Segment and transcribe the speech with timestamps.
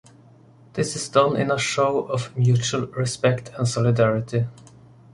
[0.73, 4.47] This is done in a show of mutual respect and solidarity.